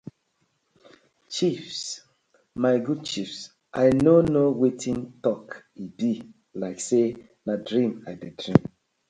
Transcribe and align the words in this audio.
Chiefs 1.29 2.01
my 2.55 2.79
good 2.87 3.01
chiefs 3.09 3.39
I 3.83 3.85
no 4.07 4.15
kno 4.27 4.43
wetin 4.59 4.99
tok 5.23 5.45
e 5.83 5.85
bi 5.97 6.11
like 6.61 6.79
say 6.89 7.07
na 7.45 7.53
dream 7.69 7.91
I 8.09 8.13
dey 8.21 8.33
dream. 8.41 8.61